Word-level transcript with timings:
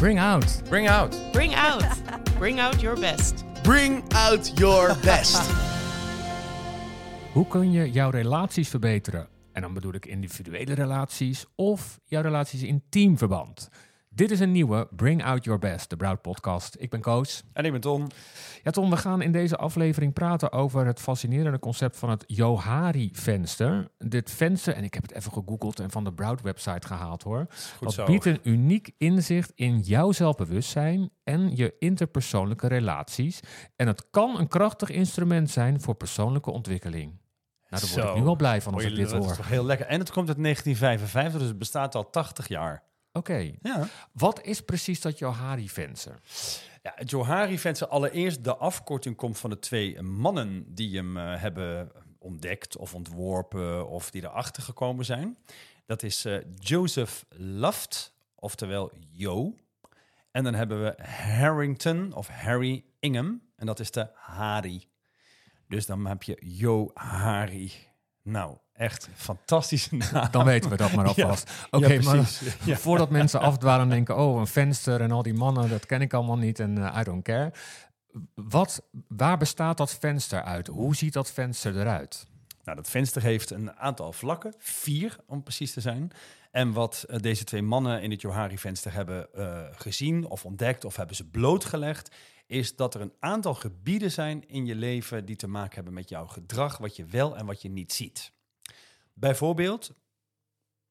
Bring 0.00 0.18
out. 0.18 0.62
Bring 0.68 0.88
out. 0.88 1.14
Bring 1.32 1.54
out. 1.54 1.84
Bring 2.38 2.58
out 2.58 2.80
your 2.80 2.96
best. 3.00 3.44
Bring 3.62 4.02
out 4.14 4.58
your 4.58 4.96
best. 5.02 5.50
Hoe 7.32 7.46
kun 7.46 7.70
je 7.72 7.90
jouw 7.90 8.10
relaties 8.10 8.68
verbeteren? 8.68 9.28
En 9.52 9.62
dan 9.62 9.74
bedoel 9.74 9.94
ik 9.94 10.06
individuele 10.06 10.74
relaties 10.74 11.44
of 11.54 11.98
jouw 12.04 12.22
relaties 12.22 12.62
in 12.62 12.82
teamverband. 12.88 13.68
Dit 14.20 14.30
is 14.30 14.40
een 14.40 14.52
nieuwe 14.52 14.88
Bring 14.90 15.24
Out 15.24 15.44
Your 15.44 15.60
Best, 15.60 15.90
de 15.90 15.96
Broud 15.96 16.22
podcast. 16.22 16.76
Ik 16.78 16.90
ben 16.90 17.00
Koos. 17.00 17.42
En 17.52 17.64
ik 17.64 17.72
ben 17.72 17.80
Tom. 17.80 18.06
Ja, 18.62 18.70
Tom, 18.70 18.90
we 18.90 18.96
gaan 18.96 19.22
in 19.22 19.32
deze 19.32 19.56
aflevering 19.56 20.12
praten 20.12 20.52
over 20.52 20.86
het 20.86 21.00
fascinerende 21.00 21.58
concept 21.58 21.96
van 21.96 22.10
het 22.10 22.24
Johari-venster. 22.26 23.90
Dit 23.98 24.30
venster, 24.30 24.74
en 24.74 24.84
ik 24.84 24.94
heb 24.94 25.02
het 25.02 25.12
even 25.12 25.32
gegoogeld 25.32 25.80
en 25.80 25.90
van 25.90 26.04
de 26.04 26.12
Broud-website 26.12 26.86
gehaald 26.86 27.22
hoor. 27.22 27.46
Goed 27.76 27.96
dat 27.96 28.06
biedt 28.06 28.24
een 28.24 28.40
uniek 28.42 28.90
inzicht 28.98 29.52
in 29.54 29.78
jouw 29.78 30.12
zelfbewustzijn 30.12 31.10
en 31.24 31.56
je 31.56 31.74
interpersoonlijke 31.78 32.66
relaties. 32.66 33.40
En 33.76 33.86
het 33.86 34.10
kan 34.10 34.38
een 34.38 34.48
krachtig 34.48 34.90
instrument 34.90 35.50
zijn 35.50 35.80
voor 35.80 35.94
persoonlijke 35.94 36.50
ontwikkeling. 36.50 37.20
Nou, 37.68 37.82
daar 37.82 38.04
word 38.04 38.16
ik 38.16 38.22
nu 38.22 38.28
al 38.28 38.36
blij 38.36 38.62
van 38.62 38.74
als 38.74 38.84
ik 38.84 38.94
dit 38.94 39.10
dat 39.10 39.22
hoor. 39.22 39.30
is 39.30 39.36
toch 39.36 39.48
heel 39.48 39.64
lekker. 39.64 39.86
En 39.86 39.98
het 39.98 40.10
komt 40.10 40.28
uit 40.28 40.42
1955, 40.42 41.40
dus 41.40 41.48
het 41.48 41.58
bestaat 41.58 41.94
al 41.94 42.10
80 42.10 42.48
jaar. 42.48 42.88
Oké, 43.12 43.52
Ja. 43.62 43.86
wat 44.12 44.42
is 44.42 44.60
precies 44.60 45.00
dat 45.00 45.18
Johari-venster? 45.18 46.18
Ja, 46.82 46.92
het 46.94 47.10
Johari-venster, 47.10 47.86
allereerst 47.88 48.44
de 48.44 48.56
afkorting 48.56 49.16
komt 49.16 49.38
van 49.38 49.50
de 49.50 49.58
twee 49.58 50.02
mannen 50.02 50.74
die 50.74 50.96
hem 50.96 51.16
eh, 51.16 51.40
hebben 51.40 51.92
ontdekt 52.18 52.76
of 52.76 52.94
ontworpen 52.94 53.88
of 53.88 54.10
die 54.10 54.22
erachter 54.22 54.62
gekomen 54.62 55.04
zijn. 55.04 55.38
Dat 55.86 56.02
is 56.02 56.24
eh, 56.24 56.36
Joseph 56.58 57.24
Luft, 57.36 58.14
oftewel 58.34 58.90
Jo. 59.10 59.54
En 60.30 60.44
dan 60.44 60.54
hebben 60.54 60.82
we 60.82 61.02
Harrington 61.04 62.12
of 62.12 62.28
Harry 62.28 62.84
Ingham 63.00 63.42
en 63.56 63.66
dat 63.66 63.80
is 63.80 63.90
de 63.90 64.08
Hari. 64.14 64.88
Dus 65.68 65.86
dan 65.86 66.06
heb 66.06 66.22
je 66.22 66.36
Jo 66.44 66.90
Hari. 66.94 67.72
Nou, 68.22 68.56
echt 68.80 69.08
fantastische 69.14 69.96
naam. 70.12 70.28
Dan 70.30 70.44
weten 70.44 70.70
we 70.70 70.76
dat 70.76 70.92
maar 70.92 71.04
Ja. 71.16 71.22
alvast. 71.22 71.50
Oké, 71.70 71.92
Ja, 71.92 72.02
maar. 72.02 72.30
Ja. 72.64 72.76
voordat 72.76 73.10
mensen 73.10 73.40
afdwalen 73.40 73.82
en 73.82 73.88
denken... 73.90 74.16
oh, 74.16 74.38
een 74.38 74.46
venster 74.46 75.00
en 75.00 75.10
al 75.10 75.22
die 75.22 75.34
mannen, 75.34 75.68
dat 75.68 75.86
ken 75.86 76.00
ik 76.00 76.14
allemaal 76.14 76.38
niet 76.38 76.58
en 76.58 76.78
eh, 76.78 77.00
I 77.00 77.04
don't 77.04 77.22
care. 77.22 77.52
Wat, 78.34 78.82
waar 79.08 79.38
bestaat 79.38 79.76
dat 79.76 79.98
venster 79.98 80.42
uit? 80.42 80.66
Hoe 80.66 80.96
ziet 80.96 81.12
dat 81.12 81.30
venster 81.30 81.80
eruit? 81.80 82.26
Nou, 82.64 82.76
dat 82.76 82.90
venster 82.90 83.22
heeft 83.22 83.50
een 83.50 83.72
aantal 83.72 84.12
vlakken, 84.12 84.54
vier 84.58 85.16
om 85.26 85.42
precies 85.42 85.72
te 85.72 85.80
zijn. 85.80 86.10
En 86.50 86.72
wat 86.72 87.04
eh, 87.08 87.18
deze 87.18 87.44
twee 87.44 87.62
mannen 87.62 88.02
in 88.02 88.10
het 88.10 88.20
Johari-venster 88.20 88.92
hebben 88.92 89.34
eh, 89.34 89.60
gezien 89.70 90.26
of 90.26 90.44
ontdekt 90.44 90.84
of 90.84 90.96
hebben 90.96 91.16
ze 91.16 91.28
blootgelegd, 91.28 92.14
is 92.46 92.76
dat 92.76 92.94
er 92.94 93.00
een 93.00 93.12
aantal 93.20 93.54
gebieden 93.54 94.10
zijn 94.10 94.48
in 94.48 94.66
je 94.66 94.74
leven 94.74 95.24
die 95.24 95.36
te 95.36 95.48
maken 95.48 95.74
hebben 95.74 95.94
met 95.94 96.08
jouw 96.08 96.26
gedrag, 96.26 96.78
wat 96.78 96.96
je 96.96 97.04
wel 97.04 97.36
en 97.36 97.46
wat 97.46 97.62
je 97.62 97.70
niet 97.70 97.92
ziet. 97.92 98.32
Bijvoorbeeld, 99.20 99.94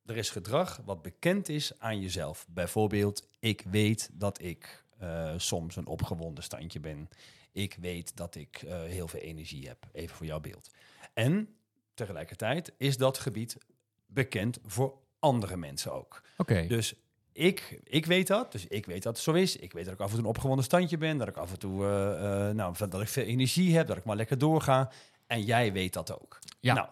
er 0.06 0.18
is 0.18 0.30
gedrag 0.30 0.82
wat 0.86 1.02
bekend 1.02 1.50
is 1.50 1.80
aan 1.80 2.00
jezelf. 2.02 2.46
Bijvoorbeeld, 2.50 3.28
ik 3.40 3.64
weet 3.70 4.10
dat 4.14 4.42
ik 4.42 4.84
eh, 4.98 5.34
soms 5.38 5.76
een 5.76 5.88
opgewonden 5.88 6.44
standje 6.44 6.80
ben. 6.80 7.10
Ik 7.52 7.78
weet 7.80 8.18
dat 8.18 8.36
ik 8.36 8.62
eh, 8.62 8.82
heel 8.82 9.08
veel 9.08 9.20
energie 9.20 9.68
heb. 9.68 9.88
Even 9.92 10.16
voor 10.16 10.26
jouw 10.26 10.40
beeld. 10.40 10.70
En 11.14 11.56
tegelijkertijd 11.94 12.74
is 12.78 12.98
dat 12.98 13.18
gebied 13.18 13.58
bekend 14.06 14.60
voor 14.66 14.98
andere 15.20 15.58
mensen 15.58 15.94
ook. 15.94 16.22
Oké, 16.38 16.68
Dus 16.68 16.94
ik, 17.32 17.80
ik 17.84 18.06
weet 18.06 18.28
dat. 18.28 18.52
Dus 18.52 18.68
ik 18.68 18.86
weet 18.86 19.04
dat 19.04 19.14
het 19.14 19.24
zo 19.24 19.34
is. 19.34 19.56
Ik 19.56 19.74
weet 19.74 19.86
dat 19.86 19.94
ik 19.94 20.00
af 20.00 20.10
en 20.10 20.16
toe 20.16 20.24
een 20.24 20.30
opgewonden 20.30 20.66
standje 20.66 20.98
ben. 20.98 21.18
Dat 21.18 21.28
ik 21.28 21.38
af 21.38 21.52
en 21.52 21.60
toe 21.60 21.86
eh, 21.86 22.50
nou, 22.50 22.88
dat 22.90 23.02
ik 23.02 23.08
veel 23.08 23.24
energie 23.24 23.76
heb. 23.76 23.88
Dat 23.88 23.98
ik 23.98 24.04
maar 24.04 24.16
lekker 24.16 24.38
doorga. 24.38 24.92
En 25.28 25.44
jij 25.44 25.74
weet 25.74 25.94
dat 25.94 26.22
ook. 26.22 26.40
Ja. 26.60 26.74
Nou, 26.74 26.90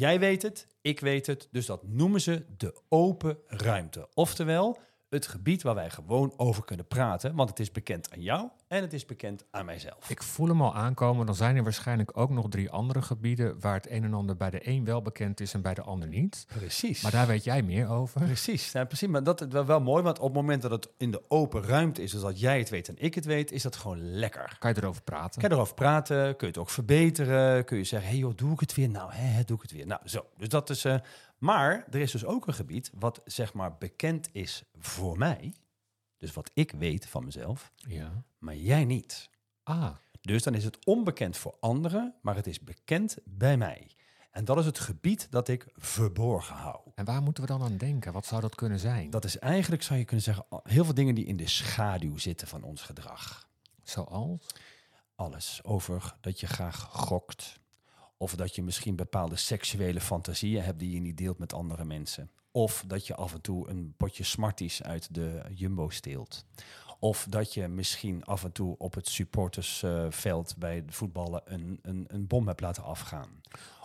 jij 0.00 0.18
weet 0.20 0.42
het. 0.42 0.66
Ik 0.80 1.00
weet 1.00 1.26
het. 1.26 1.48
Dus 1.50 1.66
dat 1.66 1.82
noemen 1.82 2.20
ze 2.20 2.44
de 2.56 2.80
open 2.88 3.38
ruimte. 3.46 4.08
Oftewel, 4.14 4.78
het 5.10 5.26
gebied 5.26 5.62
waar 5.62 5.74
wij 5.74 5.90
gewoon 5.90 6.32
over 6.36 6.64
kunnen 6.64 6.86
praten. 6.86 7.34
Want 7.34 7.48
het 7.48 7.60
is 7.60 7.72
bekend 7.72 8.12
aan 8.12 8.22
jou 8.22 8.48
en 8.68 8.82
het 8.82 8.92
is 8.92 9.06
bekend 9.06 9.44
aan 9.50 9.64
mijzelf. 9.64 10.10
ik 10.10 10.22
voel 10.22 10.48
hem 10.48 10.62
al 10.62 10.74
aankomen. 10.74 11.26
Dan 11.26 11.34
zijn 11.34 11.56
er 11.56 11.62
waarschijnlijk 11.62 12.16
ook 12.18 12.30
nog 12.30 12.48
drie 12.48 12.70
andere 12.70 13.02
gebieden... 13.02 13.60
waar 13.60 13.74
het 13.74 13.90
een 13.90 14.04
en 14.04 14.14
ander 14.14 14.36
bij 14.36 14.50
de 14.50 14.68
een 14.68 14.84
wel 14.84 15.02
bekend 15.02 15.40
is 15.40 15.54
en 15.54 15.62
bij 15.62 15.74
de 15.74 15.82
ander 15.82 16.08
niet. 16.08 16.46
Precies. 16.46 17.02
Maar 17.02 17.12
daar 17.12 17.26
weet 17.26 17.44
jij 17.44 17.62
meer 17.62 17.88
over. 17.88 18.20
Precies, 18.20 18.72
ja, 18.72 18.84
precies. 18.84 19.08
Maar 19.08 19.22
dat 19.22 19.40
is 19.40 19.46
wel, 19.50 19.64
wel 19.64 19.80
mooi, 19.80 20.02
want 20.02 20.18
op 20.18 20.24
het 20.24 20.34
moment 20.34 20.62
dat 20.62 20.70
het 20.70 20.88
in 20.96 21.10
de 21.10 21.22
open 21.28 21.62
ruimte 21.62 22.02
is, 22.02 22.10
dus 22.10 22.20
dat 22.20 22.40
jij 22.40 22.58
het 22.58 22.68
weet 22.68 22.88
en 22.88 22.94
ik 22.98 23.14
het 23.14 23.24
weet, 23.24 23.52
is 23.52 23.62
dat 23.62 23.76
gewoon 23.76 24.10
lekker. 24.10 24.56
Kan 24.58 24.70
je 24.74 24.76
erover 24.80 25.02
praten? 25.02 25.40
Kan 25.40 25.50
je 25.50 25.56
erover 25.56 25.74
praten, 25.74 26.36
kun 26.36 26.46
je 26.46 26.52
het 26.52 26.58
ook 26.58 26.70
verbeteren, 26.70 27.64
kun 27.64 27.76
je 27.76 27.84
zeggen, 27.84 28.08
hey 28.08 28.18
joh, 28.18 28.36
doe 28.36 28.52
ik 28.52 28.60
het 28.60 28.74
weer? 28.74 28.88
Nou, 28.88 29.12
hè, 29.12 29.26
hè, 29.26 29.44
doe 29.44 29.56
ik 29.56 29.62
het 29.62 29.72
weer. 29.72 29.86
Nou, 29.86 30.00
zo. 30.04 30.26
Dus 30.36 30.48
dat 30.48 30.70
is, 30.70 30.84
eh, 30.84 30.94
maar 31.40 31.86
er 31.90 32.00
is 32.00 32.10
dus 32.12 32.24
ook 32.24 32.46
een 32.46 32.54
gebied 32.54 32.90
wat 32.94 33.20
zeg 33.24 33.52
maar 33.54 33.76
bekend 33.78 34.28
is 34.32 34.62
voor 34.78 35.18
mij, 35.18 35.54
dus 36.18 36.32
wat 36.32 36.50
ik 36.54 36.72
weet 36.72 37.06
van 37.06 37.24
mezelf, 37.24 37.72
Ja. 37.76 38.24
maar 38.38 38.56
jij 38.56 38.84
niet. 38.84 39.30
Ah, 39.62 39.90
Dus 40.20 40.42
dan 40.42 40.54
is 40.54 40.64
het 40.64 40.84
onbekend 40.86 41.36
voor 41.36 41.56
anderen, 41.60 42.14
maar 42.22 42.34
het 42.34 42.46
is 42.46 42.60
bekend 42.60 43.16
bij 43.24 43.56
mij. 43.56 43.90
En 44.30 44.44
dat 44.44 44.58
is 44.58 44.66
het 44.66 44.78
gebied 44.78 45.26
dat 45.30 45.48
ik 45.48 45.66
verborgen 45.76 46.54
hou. 46.56 46.80
en 46.94 47.04
waar 47.04 47.22
moeten 47.22 47.42
we 47.42 47.48
dan 47.48 47.62
aan 47.62 47.76
denken? 47.76 48.12
Wat 48.12 48.26
zou 48.26 48.40
dat 48.40 48.54
kunnen 48.54 48.78
zijn? 48.78 49.10
Dat 49.10 49.24
is 49.24 49.38
eigenlijk, 49.38 49.82
zou 49.82 49.98
je 49.98 50.04
kunnen 50.04 50.24
zeggen, 50.24 50.46
heel 50.62 50.84
veel 50.84 50.94
dingen 50.94 51.14
die 51.14 51.24
in 51.26 51.36
de 51.36 51.48
schaduw 51.48 52.18
zitten 52.18 52.48
van 52.48 52.62
ons 52.62 52.82
gedrag. 52.82 53.48
Zoals? 53.82 54.46
Alles 55.14 55.60
over 55.64 56.14
dat 56.20 56.40
je 56.40 56.46
graag 56.46 56.88
gokt. 56.90 57.59
Of 58.22 58.34
dat 58.34 58.54
je 58.54 58.62
misschien 58.62 58.96
bepaalde 58.96 59.36
seksuele 59.36 60.00
fantasieën 60.00 60.62
hebt 60.62 60.78
die 60.78 60.90
je 60.90 61.00
niet 61.00 61.16
deelt 61.16 61.38
met 61.38 61.52
andere 61.52 61.84
mensen. 61.84 62.30
Of 62.50 62.84
dat 62.86 63.06
je 63.06 63.14
af 63.14 63.34
en 63.34 63.40
toe 63.40 63.68
een 63.68 63.94
potje 63.96 64.24
Smarties 64.24 64.82
uit 64.82 65.14
de 65.14 65.42
Jumbo 65.54 65.88
steelt. 65.88 66.44
Of 67.02 67.26
dat 67.28 67.54
je 67.54 67.68
misschien 67.68 68.24
af 68.24 68.44
en 68.44 68.52
toe 68.52 68.74
op 68.78 68.94
het 68.94 69.08
supportersveld 69.08 70.54
bij 70.58 70.76
het 70.76 70.84
voetballen 70.94 71.42
een, 71.44 71.78
een, 71.82 72.04
een 72.08 72.26
bom 72.26 72.46
hebt 72.46 72.60
laten 72.60 72.82
afgaan. 72.82 73.28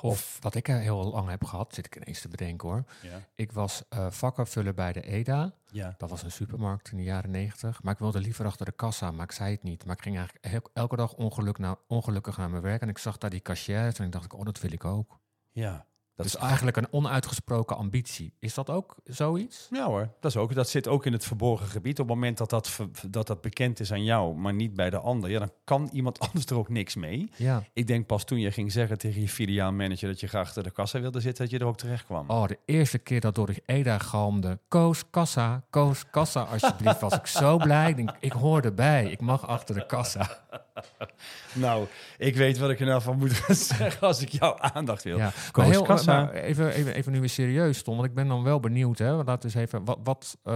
Of 0.01 0.37
wat 0.41 0.55
ik 0.55 0.67
er 0.67 0.79
heel 0.79 1.03
lang 1.11 1.29
heb 1.29 1.43
gehad, 1.43 1.73
zit 1.73 1.85
ik 1.85 1.95
ineens 1.95 2.21
te 2.21 2.27
bedenken 2.27 2.69
hoor. 2.69 2.83
Ja. 3.01 3.19
Ik 3.35 3.51
was 3.51 3.83
eh 3.89 4.11
vakkenvuller 4.11 4.73
bij 4.73 4.93
de 4.93 5.01
EDA. 5.01 5.53
Ja. 5.71 5.95
Dat 5.97 6.09
was 6.09 6.23
een 6.23 6.31
supermarkt 6.31 6.91
in 6.91 6.97
de 6.97 7.03
jaren 7.03 7.31
negentig. 7.31 7.83
Maar 7.83 7.93
ik 7.93 7.99
wilde 7.99 8.19
liever 8.19 8.45
achter 8.45 8.65
de 8.65 8.71
kassa, 8.71 9.11
maar 9.11 9.25
ik 9.25 9.31
zei 9.31 9.51
het 9.51 9.63
niet. 9.63 9.85
Maar 9.85 9.95
ik 9.95 10.01
ging 10.01 10.17
eigenlijk 10.17 10.45
el- 10.45 10.69
elke 10.73 10.95
dag 10.95 11.13
ongeluk 11.13 11.57
ongelukkig 11.87 12.37
naar 12.37 12.49
mijn 12.49 12.61
werk. 12.61 12.81
En 12.81 12.89
ik 12.89 12.97
zag 12.97 13.17
daar 13.17 13.29
die 13.29 13.41
cashiers 13.41 13.99
en 13.99 14.05
ik 14.05 14.11
dacht, 14.11 14.33
oh, 14.33 14.45
dat 14.45 14.59
wil 14.59 14.71
ik 14.71 14.85
ook. 14.85 15.19
ja. 15.51 15.85
Dat 16.15 16.25
dus 16.25 16.35
is 16.35 16.41
eigenlijk 16.41 16.77
een 16.77 16.87
onuitgesproken 16.91 17.77
ambitie. 17.77 18.33
Is 18.39 18.53
dat 18.53 18.69
ook 18.69 18.95
zoiets? 19.03 19.67
Ja 19.71 19.85
hoor, 19.85 20.09
dat, 20.19 20.31
is 20.31 20.37
ook, 20.37 20.53
dat 20.55 20.69
zit 20.69 20.87
ook 20.87 21.05
in 21.05 21.13
het 21.13 21.25
verborgen 21.25 21.67
gebied. 21.67 21.99
Op 21.99 22.07
het 22.07 22.15
moment 22.15 22.37
dat 22.37 22.49
dat, 22.49 22.79
dat 23.09 23.27
dat 23.27 23.41
bekend 23.41 23.79
is 23.79 23.91
aan 23.91 24.03
jou, 24.03 24.35
maar 24.35 24.53
niet 24.53 24.73
bij 24.73 24.89
de 24.89 24.99
ander, 24.99 25.29
ja, 25.29 25.39
dan 25.39 25.51
kan 25.63 25.89
iemand 25.91 26.19
anders 26.27 26.45
er 26.45 26.57
ook 26.57 26.69
niks 26.69 26.95
mee. 26.95 27.29
Ja. 27.35 27.63
Ik 27.73 27.87
denk 27.87 28.05
pas 28.05 28.23
toen 28.23 28.39
je 28.39 28.51
ging 28.51 28.71
zeggen 28.71 28.97
tegen 28.97 29.21
je 29.21 29.29
filiaalmanager 29.29 30.07
dat 30.07 30.19
je 30.19 30.27
graag 30.27 30.43
achter 30.45 30.63
de 30.63 30.71
kassa 30.71 30.99
wilde 30.99 31.19
zitten, 31.19 31.43
dat 31.43 31.53
je 31.53 31.59
er 31.59 31.65
ook 31.65 31.77
terecht 31.77 32.05
kwam. 32.05 32.29
Oh, 32.29 32.47
de 32.47 32.57
eerste 32.65 32.97
keer 32.97 33.19
dat 33.19 33.35
door 33.35 33.47
de 33.47 33.61
EDA 33.65 33.97
galmde. 33.97 34.59
Koos, 34.67 35.09
kassa, 35.09 35.63
koos, 35.69 36.09
kassa, 36.09 36.41
alsjeblieft. 36.41 37.01
Was 37.01 37.13
ik 37.13 37.27
zo 37.27 37.57
blij. 37.57 37.89
Ik, 37.89 37.95
denk, 37.95 38.11
ik 38.19 38.31
hoor 38.31 38.61
erbij. 38.61 39.11
Ik 39.11 39.21
mag 39.21 39.47
achter 39.47 39.75
de 39.75 39.85
kassa. 39.85 40.43
Nou, 41.53 41.87
ik 42.17 42.35
weet 42.35 42.57
wat 42.57 42.69
ik 42.69 42.79
er 42.79 42.85
nou 42.85 43.01
van 43.01 43.17
moet 43.17 43.31
zeggen 43.57 44.07
als 44.07 44.21
ik 44.21 44.29
jouw 44.29 44.57
aandacht 44.59 45.03
wil. 45.03 45.17
Ja, 45.17 45.31
maar, 45.53 45.65
heel, 45.65 45.85
maar 46.05 46.33
even, 46.33 46.71
even, 46.71 46.93
even 46.93 47.11
nu 47.11 47.19
weer 47.19 47.29
serieus, 47.29 47.81
Tom. 47.83 47.95
Want 47.95 48.07
ik 48.07 48.13
ben 48.15 48.27
dan 48.27 48.43
wel 48.43 48.59
benieuwd. 48.59 48.97
Hè? 48.97 49.23
Laat 49.23 49.43
eens 49.43 49.53
even, 49.53 49.85
wat, 49.85 49.99
wat, 50.03 50.37
eh, 50.43 50.55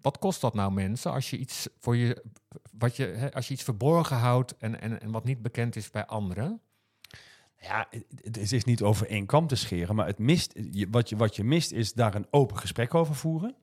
wat 0.00 0.18
kost 0.18 0.40
dat 0.40 0.54
nou 0.54 0.72
mensen 0.72 1.12
als 1.12 1.30
je 1.30 1.36
iets 1.38 1.68
voor 1.78 1.96
je, 1.96 2.24
wat 2.78 2.96
je, 2.96 3.04
hè, 3.06 3.32
als 3.32 3.48
je 3.48 3.54
iets 3.54 3.62
verborgen 3.62 4.16
houdt 4.16 4.56
en, 4.56 4.80
en, 4.80 5.00
en 5.00 5.10
wat 5.10 5.24
niet 5.24 5.42
bekend 5.42 5.76
is 5.76 5.90
bij 5.90 6.06
anderen? 6.06 6.60
Ja, 7.60 7.88
het- 8.22 8.52
is 8.52 8.64
niet 8.64 8.82
over 8.82 9.08
één 9.08 9.26
kam 9.26 9.46
te 9.46 9.56
scheren, 9.56 9.94
maar 9.94 10.06
het 10.06 10.18
mist, 10.18 10.52
wat, 10.90 11.08
je, 11.08 11.16
wat 11.16 11.36
je 11.36 11.44
mist 11.44 11.72
is 11.72 11.92
daar 11.92 12.14
een 12.14 12.26
open 12.30 12.58
gesprek 12.58 12.94
over 12.94 13.14
voeren. 13.14 13.54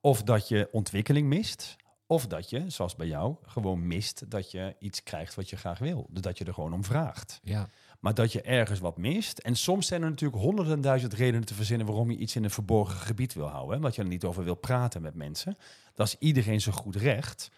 Of 0.00 0.22
dat 0.22 0.48
je 0.48 0.68
ontwikkeling 0.72 1.28
mist. 1.28 1.76
Of 2.06 2.26
dat 2.26 2.50
je, 2.50 2.70
zoals 2.70 2.96
bij 2.96 3.06
jou, 3.06 3.36
gewoon 3.42 3.86
mist 3.86 4.30
dat 4.30 4.50
je 4.50 4.76
iets 4.78 5.02
krijgt 5.02 5.34
wat 5.34 5.50
je 5.50 5.56
graag 5.56 5.78
wil. 5.78 6.06
Dus 6.10 6.22
dat 6.22 6.38
je 6.38 6.44
er 6.44 6.54
gewoon 6.54 6.72
om 6.72 6.84
vraagt. 6.84 7.40
Ja, 7.42 7.68
Maar 8.00 8.14
dat 8.14 8.32
je 8.32 8.42
ergens 8.42 8.78
wat 8.80 8.96
mist. 8.96 9.38
En 9.38 9.56
soms 9.56 9.86
zijn 9.86 10.02
er 10.02 10.10
natuurlijk 10.10 10.42
honderden 10.42 10.80
duizend 10.80 11.12
redenen 11.12 11.46
te 11.46 11.54
verzinnen 11.54 11.86
waarom 11.86 12.10
je 12.10 12.16
iets 12.16 12.36
in 12.36 12.44
een 12.44 12.50
verborgen 12.50 12.98
gebied 12.98 13.34
wil 13.34 13.46
houden. 13.48 13.76
Hè? 13.76 13.82
Wat 13.82 13.94
je 13.94 14.02
er 14.02 14.08
niet 14.08 14.24
over 14.24 14.44
wil 14.44 14.54
praten 14.54 15.02
met 15.02 15.14
mensen. 15.14 15.56
Dat 15.94 16.06
is 16.06 16.16
iedereen 16.18 16.60
zo 16.60 16.72
goed 16.72 16.96
recht. 16.96 17.50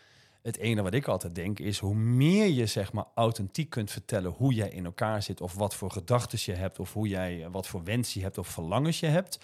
Het 0.42 0.56
ene 0.56 0.82
wat 0.82 0.94
ik 0.94 1.06
altijd 1.06 1.34
denk 1.34 1.58
is, 1.58 1.78
hoe 1.78 1.94
meer 1.94 2.46
je 2.46 2.66
zeg 2.66 2.92
maar 2.92 3.04
authentiek 3.14 3.70
kunt 3.70 3.90
vertellen 3.90 4.30
hoe 4.30 4.54
jij 4.54 4.68
in 4.68 4.84
elkaar 4.84 5.22
zit, 5.22 5.40
of 5.40 5.54
wat 5.54 5.74
voor 5.74 5.90
gedachten 5.90 6.38
je 6.42 6.52
hebt, 6.52 6.78
of 6.78 6.92
hoe 6.92 7.08
jij, 7.08 7.44
eh, 7.44 7.50
wat 7.50 7.66
voor 7.66 7.84
wens 7.84 8.14
je 8.14 8.22
hebt, 8.22 8.38
of 8.38 8.48
verlangens 8.48 9.00
je 9.00 9.06
hebt, 9.06 9.38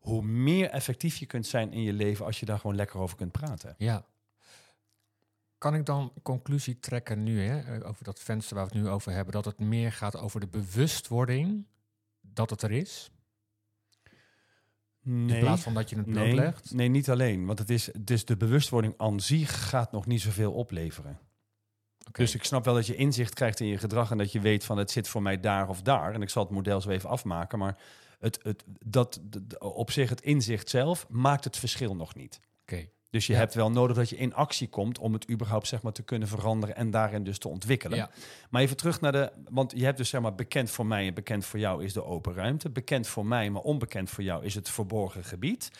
hoe 0.00 0.22
meer 0.22 0.70
effectief 0.70 1.16
je 1.16 1.26
kunt 1.26 1.46
zijn 1.46 1.72
in 1.72 1.82
je 1.82 1.92
leven 1.92 2.24
als 2.24 2.40
je 2.40 2.46
daar 2.46 2.58
gewoon 2.58 2.76
lekker 2.76 3.00
over 3.00 3.16
kunt 3.16 3.32
praten. 3.32 3.74
ja. 3.78 4.04
Kan 5.58 5.74
ik 5.74 5.86
dan 5.86 6.12
conclusie 6.22 6.78
trekken 6.78 7.22
nu, 7.22 7.40
hè, 7.40 7.60
eh, 7.60 7.88
over 7.88 8.04
dat 8.04 8.20
venster 8.20 8.56
waar 8.56 8.66
we 8.66 8.74
het 8.74 8.82
nu 8.82 8.90
over 8.90 9.12
hebben, 9.12 9.32
dat 9.32 9.44
het 9.44 9.58
meer 9.58 9.92
gaat 9.92 10.16
over 10.16 10.40
de 10.40 10.46
bewustwording 10.46 11.66
dat 12.20 12.50
het 12.50 12.62
er 12.62 12.70
is, 12.70 13.10
Nee. 15.00 15.38
in 15.38 15.44
plaats 15.44 15.62
van 15.62 15.74
dat 15.74 15.90
je 15.90 15.96
het 15.96 16.06
nee, 16.06 16.24
blootlegt? 16.24 16.74
nee, 16.74 16.88
niet 16.88 17.10
alleen. 17.10 17.46
Want 17.46 17.58
het 17.58 17.70
is, 17.70 17.86
het 17.86 18.10
is 18.10 18.24
de 18.24 18.36
bewustwording 18.36 18.94
aan 18.96 19.20
zich 19.20 19.68
gaat 19.68 19.92
nog 19.92 20.06
niet 20.06 20.20
zoveel 20.20 20.52
opleveren. 20.52 21.18
Dus 22.12 22.34
ik 22.34 22.44
snap 22.44 22.64
wel 22.64 22.74
dat 22.74 22.86
je 22.86 22.94
inzicht 22.94 23.34
krijgt 23.34 23.60
in 23.60 23.66
je 23.66 23.78
gedrag 23.78 24.10
en 24.10 24.18
dat 24.18 24.32
je 24.32 24.40
weet 24.40 24.64
van 24.64 24.78
het 24.78 24.90
zit 24.90 25.08
voor 25.08 25.22
mij 25.22 25.40
daar 25.40 25.68
of 25.68 25.82
daar. 25.82 26.14
En 26.14 26.22
ik 26.22 26.28
zal 26.30 26.42
het 26.42 26.52
model 26.52 26.80
zo 26.80 26.90
even 26.90 27.08
afmaken, 27.08 27.58
maar 27.58 27.78
het, 28.18 28.38
het, 28.42 28.64
dat, 28.86 29.20
op 29.58 29.90
zich 29.90 30.08
het 30.08 30.20
inzicht 30.20 30.68
zelf 30.68 31.08
maakt 31.08 31.44
het 31.44 31.56
verschil 31.56 31.96
nog 31.96 32.14
niet. 32.14 32.40
Oké. 32.62 32.88
Dus 33.16 33.26
je 33.26 33.32
Ja. 33.32 33.38
hebt 33.38 33.54
wel 33.54 33.70
nodig 33.70 33.96
dat 33.96 34.08
je 34.08 34.16
in 34.16 34.34
actie 34.34 34.68
komt 34.68 34.98
om 34.98 35.12
het 35.12 35.30
überhaupt 35.30 35.66
zeg 35.66 35.82
maar, 35.82 35.92
te 35.92 36.02
kunnen 36.02 36.28
veranderen 36.28 36.76
en 36.76 36.90
daarin 36.90 37.24
dus 37.24 37.38
te 37.38 37.48
ontwikkelen. 37.48 37.98
Ja. 37.98 38.10
Maar 38.50 38.62
even 38.62 38.76
terug 38.76 39.00
naar 39.00 39.12
de, 39.12 39.32
want 39.50 39.72
je 39.76 39.84
hebt 39.84 39.96
dus 39.96 40.08
zeg 40.08 40.20
maar 40.20 40.34
bekend 40.34 40.70
voor 40.70 40.86
mij 40.86 41.06
en 41.06 41.14
bekend 41.14 41.44
voor 41.44 41.58
jou 41.58 41.84
is 41.84 41.92
de 41.92 42.04
open 42.04 42.34
ruimte. 42.34 42.70
Bekend 42.70 43.06
voor 43.06 43.26
mij, 43.26 43.50
maar 43.50 43.62
onbekend 43.62 44.10
voor 44.10 44.24
jou 44.24 44.44
is 44.44 44.54
het 44.54 44.68
verborgen 44.68 45.24
gebied. 45.24 45.70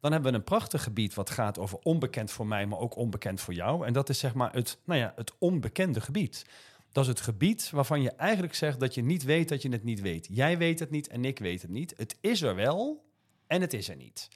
Dan 0.00 0.12
hebben 0.12 0.30
we 0.30 0.36
een 0.38 0.44
prachtig 0.44 0.82
gebied 0.82 1.14
wat 1.14 1.30
gaat 1.30 1.58
over 1.58 1.78
onbekend 1.82 2.30
voor 2.30 2.46
mij, 2.46 2.66
maar 2.66 2.78
ook 2.78 2.96
onbekend 2.96 3.40
voor 3.40 3.54
jou. 3.54 3.86
En 3.86 3.92
dat 3.92 4.08
is 4.08 4.18
zeg 4.18 4.34
maar 4.34 4.52
het, 4.52 4.78
nou 4.84 5.00
ja, 5.00 5.12
het 5.16 5.32
onbekende 5.38 6.00
gebied. 6.00 6.46
Dat 6.92 7.02
is 7.04 7.08
het 7.08 7.20
gebied 7.20 7.70
waarvan 7.70 8.02
je 8.02 8.10
eigenlijk 8.10 8.54
zegt 8.54 8.80
dat 8.80 8.94
je 8.94 9.02
niet 9.02 9.22
weet 9.24 9.48
dat 9.48 9.62
je 9.62 9.68
het 9.68 9.84
niet 9.84 10.00
weet. 10.00 10.28
Jij 10.30 10.58
weet 10.58 10.78
het 10.78 10.90
niet 10.90 11.08
en 11.08 11.24
ik 11.24 11.38
weet 11.38 11.62
het 11.62 11.70
niet. 11.70 11.94
Het 11.96 12.16
is 12.20 12.42
er 12.42 12.54
wel 12.54 13.04
en 13.46 13.60
het 13.60 13.72
is 13.72 13.88
er 13.88 13.96
niet. 13.96 14.28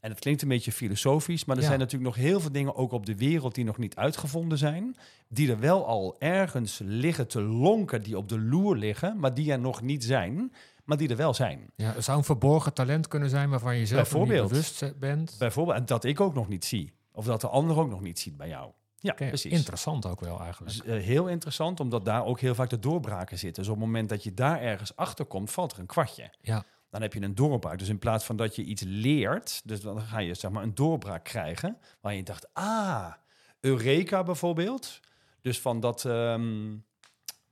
En 0.00 0.10
het 0.10 0.18
klinkt 0.20 0.42
een 0.42 0.48
beetje 0.48 0.72
filosofisch, 0.72 1.44
maar 1.44 1.56
er 1.56 1.62
Ja. 1.62 1.68
zijn 1.68 1.80
natuurlijk 1.80 2.16
nog 2.16 2.24
heel 2.24 2.40
veel 2.40 2.52
dingen 2.52 2.74
ook 2.76 2.92
op 2.92 3.06
de 3.06 3.16
wereld 3.16 3.54
die 3.54 3.64
nog 3.64 3.78
niet 3.78 3.96
uitgevonden 3.96 4.58
zijn. 4.58 4.96
Die 5.28 5.50
er 5.50 5.58
wel 5.58 5.86
al 5.86 6.16
ergens 6.18 6.80
liggen 6.84 7.28
te 7.28 7.42
lonken, 7.42 8.02
die 8.02 8.16
op 8.16 8.28
de 8.28 8.40
loer 8.40 8.76
liggen, 8.76 9.18
maar 9.18 9.34
die 9.34 9.52
er 9.52 9.58
nog 9.58 9.82
niet 9.82 10.04
zijn, 10.04 10.52
maar 10.84 10.96
die 10.96 11.08
er 11.08 11.16
wel 11.16 11.34
zijn. 11.34 11.70
Ja, 11.76 11.94
er 11.94 12.02
zou 12.02 12.18
een 12.18 12.24
verborgen 12.24 12.72
talent 12.74 13.08
kunnen 13.08 13.28
zijn 13.30 13.50
waarvan 13.50 13.76
je 13.76 13.86
zelf 13.86 14.14
niet 14.14 14.28
bewust 14.28 14.98
bent. 14.98 15.36
Bijvoorbeeld, 15.38 15.76
en 15.78 15.86
dat 15.86 16.04
ik 16.04 16.20
ook 16.20 16.34
nog 16.34 16.48
niet 16.48 16.64
zie. 16.64 16.92
Of 17.12 17.24
dat 17.24 17.40
de 17.40 17.48
ander 17.48 17.76
ook 17.78 17.90
nog 17.90 18.00
niet 18.00 18.18
ziet 18.18 18.36
bij 18.36 18.48
jou. 18.48 18.70
Ja, 19.00 19.12
precies. 19.12 19.52
Interessant 19.52 20.06
ook 20.06 20.20
wel 20.20 20.40
eigenlijk. 20.40 20.72
Dus, 20.72 20.84
eh, 20.84 21.02
heel 21.02 21.28
interessant, 21.28 21.80
omdat 21.80 22.04
daar 22.04 22.24
ook 22.24 22.40
heel 22.40 22.54
vaak 22.54 22.70
de 22.70 22.78
doorbraken 22.78 23.38
zitten. 23.38 23.62
Dus 23.62 23.72
op 23.72 23.78
het 23.78 23.86
moment 23.86 24.08
dat 24.08 24.22
je 24.24 24.34
daar 24.34 24.60
ergens 24.60 24.96
achter 24.96 25.24
komt, 25.24 25.50
valt 25.50 25.72
er 25.72 25.78
een 25.78 25.86
kwartje. 25.86 26.30
Ja. 26.40 26.64
Dan 26.90 27.02
heb 27.02 27.12
je 27.12 27.22
een 27.22 27.34
doorbraak. 27.34 27.78
Dus 27.78 27.88
in 27.88 27.98
plaats 27.98 28.24
van 28.24 28.36
dat 28.36 28.56
je 28.56 28.64
iets 28.64 28.82
leert, 28.86 29.60
dus 29.64 29.80
dan 29.80 30.00
ga 30.00 30.18
je 30.18 30.34
zeg 30.34 30.50
maar 30.50 30.62
een 30.62 30.74
doorbraak 30.74 31.24
krijgen. 31.24 31.78
Waar 32.00 32.14
je 32.14 32.22
dacht, 32.22 32.54
ah, 32.54 33.12
Eureka 33.60 34.22
bijvoorbeeld. 34.22 35.00
Dus 35.40 35.60
van 35.60 35.80
dat, 35.80 36.04
ehm, 36.04 36.76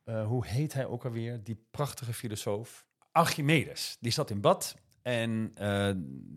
eh, 0.04 0.26
hoe 0.26 0.46
heet 0.46 0.72
hij 0.72 0.86
ook 0.86 1.04
alweer? 1.04 1.42
Die 1.42 1.66
prachtige 1.70 2.12
filosoof. 2.12 2.84
Archimedes. 3.12 3.96
Die 4.00 4.12
zat 4.12 4.30
in 4.30 4.40
bad 4.40 4.76
en 5.02 5.50
eh, 5.54 5.90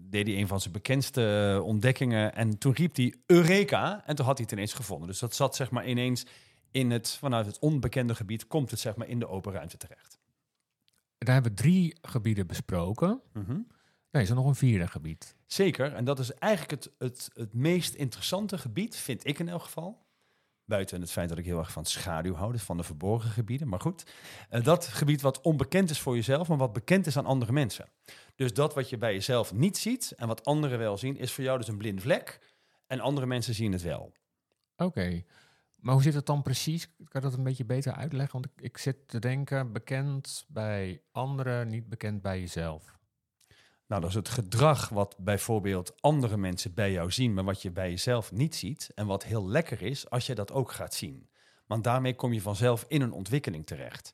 deed 0.10 0.28
hij 0.28 0.38
een 0.38 0.48
van 0.48 0.62
zijn 0.62 0.74
bekendste 0.74 1.54
eh, 1.56 1.66
ontdekkingen. 1.66 2.36
En 2.36 2.58
toen 2.58 2.74
riep 2.74 2.96
hij 2.96 3.14
Eureka 3.26 4.04
en 4.06 4.16
toen 4.16 4.26
had 4.26 4.38
hij 4.38 4.46
het 4.50 4.58
ineens 4.58 4.74
gevonden. 4.74 5.08
Dus 5.08 5.20
dat 5.20 5.36
zat 5.36 5.56
zeg 5.56 5.72
maar 5.72 5.88
ineens 5.88 6.26
in 6.72 6.92
het, 6.92 7.10
vanuit 7.12 7.46
het 7.46 7.60
onbekende 7.60 8.16
gebied, 8.16 8.48
komt 8.48 8.72
het 8.72 8.80
zeg 8.80 8.96
maar 8.96 9.08
in 9.08 9.20
de 9.20 9.28
open 9.28 9.54
ruimte 9.54 9.78
terecht. 9.78 10.19
Daar 11.26 11.34
hebben 11.34 11.52
we 11.52 11.58
drie 11.58 11.98
gebieden 12.02 12.48
besproken. 12.48 13.22
Nee, 14.12 14.24
is 14.24 14.30
er 14.30 14.36
nog 14.36 14.46
een 14.46 14.56
vierde 14.56 14.88
gebied? 14.88 15.36
Zeker, 15.46 15.94
en 15.94 16.06
dat 16.06 16.20
is 16.20 16.34
eigenlijk 16.34 16.84
het, 16.84 16.94
het, 16.98 17.30
het 17.34 17.54
meest 17.54 17.94
interessante 17.94 18.58
gebied, 18.58 18.96
vind 18.96 19.28
ik 19.28 19.40
in 19.40 19.50
elk 19.50 19.64
geval. 19.64 20.08
Buiten 20.66 21.02
het 21.02 21.12
feit 21.12 21.30
dat 21.30 21.38
ik 21.38 21.46
heel 21.46 21.58
erg 21.58 21.72
van 21.72 21.86
schaduw 21.86 22.34
hou, 22.34 22.52
dus 22.52 22.64
van 22.64 22.78
de 22.78 22.84
verborgen 22.84 23.30
gebieden. 23.30 23.68
Maar 23.68 23.80
goed, 23.80 24.04
eh, 24.50 24.64
dat 24.64 24.88
gebied 24.88 25.22
wat 25.22 25.42
onbekend 25.42 25.90
is 25.90 26.00
voor 26.00 26.16
jezelf, 26.16 26.48
maar 26.48 26.58
wat 26.58 26.74
bekend 26.74 27.08
is 27.08 27.18
aan 27.18 27.26
andere 27.26 27.52
mensen. 27.52 27.90
Dus 28.36 28.54
dat 28.54 28.74
wat 28.74 28.90
je 28.90 28.98
bij 28.98 29.14
jezelf 29.14 29.54
niet 29.54 29.78
ziet 29.78 30.14
en 30.18 30.28
wat 30.28 30.46
anderen 30.46 30.80
wel 30.80 30.98
zien, 30.98 31.18
is 31.18 31.32
voor 31.32 31.44
jou 31.44 31.58
dus 31.58 31.68
een 31.68 31.78
blinde 31.78 32.02
vlek. 32.02 32.40
En 32.88 33.00
andere 33.00 33.26
mensen 33.26 33.54
zien 33.54 33.72
het 33.72 33.82
wel. 33.82 34.14
Oké. 34.76 35.24
Maar 35.80 35.94
hoe 35.94 36.04
zit 36.04 36.14
het 36.14 36.26
dan 36.26 36.42
precies? 36.42 36.90
Kan 37.08 37.22
dat 37.22 37.34
een 37.34 37.44
beetje 37.44 37.66
beter 37.66 37.94
uitleggen? 37.94 38.42
Want 38.42 38.46
ik, 38.46 38.66
ik 38.66 38.78
zit 38.78 39.08
te 39.08 39.20
denken, 39.20 39.72
bekend 39.72 40.46
bij 40.48 41.02
anderen, 41.12 41.68
niet 41.68 41.90
bekend 41.90 42.22
bij 42.22 42.40
jezelf. 42.40 42.98
Nou, 43.88 44.02
dat 44.02 44.10
is 44.10 44.16
het 44.16 44.30
gedrag 44.30 44.90
wat 44.90 45.16
bijvoorbeeld 45.18 46.02
andere 46.02 46.38
mensen 46.38 46.74
bij 46.74 46.92
jou 46.92 47.12
zien, 47.12 47.34
maar 47.34 47.44
wat 47.44 47.62
je 47.62 47.72
bij 47.72 47.90
jezelf 47.90 48.32
niet 48.32 48.56
ziet. 48.56 48.92
En 48.96 49.06
wat 49.06 49.24
heel 49.24 49.48
lekker 49.48 49.82
is 49.82 50.10
als 50.10 50.26
je 50.26 50.36
dat 50.36 50.52
ook 50.52 50.72
gaat 50.72 50.94
zien. 50.94 51.30
Want 51.66 51.84
daarmee 51.84 52.16
kom 52.16 52.34
je 52.34 52.42
vanzelf 52.42 52.86
in 52.88 53.02
een 53.02 53.12
ontwikkeling 53.12 53.66
terecht. 53.66 54.14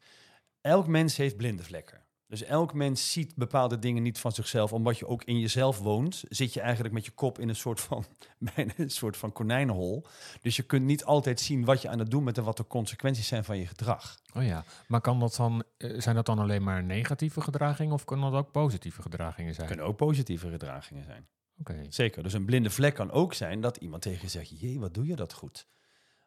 Elk 0.62 0.88
mens 0.88 1.18
heeft 1.18 1.38
blinde 1.38 1.64
vlekken. 1.64 2.05
Dus 2.28 2.44
elk 2.44 2.74
mens 2.74 3.12
ziet 3.12 3.36
bepaalde 3.36 3.80
dingen 3.80 4.04
niet 4.04 4.20
van 4.20 4.32
zichzelf. 4.32 4.74
Omdat 4.74 4.98
je 4.98 5.08
ook 5.08 5.24
in 5.24 5.40
jezelf 5.40 5.80
woont, 5.80 6.24
zit 6.30 6.54
je 6.54 6.62
eigenlijk 6.62 6.94
met 6.94 7.06
je 7.06 7.12
kop 7.12 7.40
in 7.40 7.50
een 7.50 7.56
soort 7.56 7.80
van, 7.82 8.06
bijna 8.56 8.74
een 8.78 8.90
soort 8.90 9.18
van 9.18 9.32
konijnenhol. 9.32 10.06
Dus 10.42 10.56
je 10.56 10.64
kunt 10.64 10.86
niet 10.86 11.06
altijd 11.06 11.40
zien 11.40 11.66
wat 11.66 11.82
je 11.82 11.90
aan 11.90 12.00
het 12.00 12.12
doen 12.12 12.24
bent 12.24 12.38
en 12.38 12.44
wat 12.44 12.58
de 12.58 12.68
consequenties 12.68 13.28
zijn 13.28 13.44
van 13.44 13.58
je 13.58 13.68
gedrag. 13.68 14.20
Oh 14.34 14.44
ja, 14.44 14.64
maar 14.88 15.02
kan 15.02 15.20
dat 15.20 15.36
dan, 15.36 15.64
eh, 15.78 16.02
zijn 16.02 16.16
dat 16.16 16.26
dan 16.26 16.40
alleen 16.40 16.64
maar 16.64 16.84
negatieve 16.84 17.42
gedragingen 17.42 17.94
of 17.94 18.06
kunnen 18.06 18.32
dat 18.32 18.40
ook 18.40 18.52
positieve 18.52 19.02
gedragingen 19.02 19.54
zijn? 19.54 19.68
kunnen 19.68 19.86
ook 19.86 19.98
positieve 19.98 20.50
gedragingen 20.50 21.04
zijn. 21.04 21.28
Oké. 21.60 21.86
Zeker. 21.90 22.24
Dus 22.24 22.34
een 22.34 22.46
blinde 22.46 22.70
vlek 22.70 22.94
kan 22.94 23.12
ook 23.12 23.34
zijn 23.34 23.62
dat 23.62 23.78
iemand 23.78 24.02
tegen 24.02 24.22
je 24.22 24.30
zegt: 24.30 24.60
Jee, 24.60 24.80
wat 24.80 24.94
doe 24.94 25.06
je 25.06 25.16
dat 25.16 25.34
goed? 25.34 25.68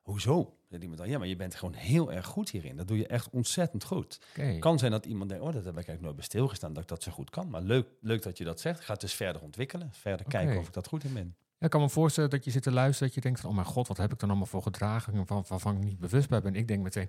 Hoezo? 0.09 0.57
Zegt 0.69 0.83
iemand 0.83 1.01
dan, 1.01 1.09
ja, 1.09 1.19
maar 1.19 1.27
je 1.27 1.37
bent 1.37 1.55
gewoon 1.55 1.75
heel 1.75 2.13
erg 2.13 2.27
goed 2.27 2.51
hierin. 2.51 2.77
Dat 2.77 2.89
doe 2.89 2.97
je 2.97 3.07
echt 3.07 3.31
ontzettend 3.31 3.85
goed. 3.85 4.21
Kan 4.59 4.79
zijn 4.79 4.91
dat 4.91 5.07
iemand 5.07 5.31
denkt, 5.31 5.45
oh, 5.45 5.53
dat 5.53 5.65
heb 5.65 5.73
ik 5.73 5.75
eigenlijk 5.75 6.05
nooit 6.05 6.17
bij 6.17 6.25
stilgestaan, 6.25 6.73
dat 6.73 6.83
ik 6.83 6.89
dat 6.89 7.03
zo 7.03 7.13
goed 7.13 7.31
kan. 7.31 7.51
Maar 7.51 7.63
leuk, 7.63 7.87
leuk 8.01 8.23
dat 8.23 8.39
je 8.39 8.45
dat 8.45 8.61
zegt. 8.61 8.81
Ga 8.81 8.93
het 8.93 9.01
dus 9.01 9.15
verder 9.15 9.43
ontwikkelen. 9.43 9.89
Verder 9.93 10.27
kijken 10.27 10.59
of 10.59 10.67
ik 10.67 10.73
dat 10.73 10.87
goed 10.87 11.05
in 11.05 11.13
ben. 11.13 11.37
Ja, 11.61 11.65
ik 11.67 11.71
kan 11.71 11.81
me 11.81 11.89
voorstellen 11.89 12.31
dat 12.31 12.45
je 12.45 12.51
zit 12.51 12.63
te 12.63 12.73
luisteren 12.73 13.07
dat 13.07 13.15
je 13.15 13.21
denkt 13.21 13.41
van, 13.41 13.49
oh 13.51 13.55
mijn 13.57 13.67
god, 13.67 13.89
wat 13.89 13.97
heb 13.97 14.13
ik 14.13 14.19
dan 14.19 14.29
allemaal 14.29 14.47
voor 14.47 14.63
gedragingen 14.63 15.27
van, 15.27 15.45
waarvan 15.49 15.77
ik 15.77 15.83
niet 15.85 15.99
bewust 15.99 16.29
bij 16.29 16.41
ben. 16.41 16.55
Ik 16.55 16.69
denk 16.69 16.83
meteen, 16.83 17.09